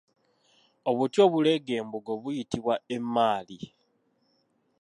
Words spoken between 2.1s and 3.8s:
buyitibwa Emmaali.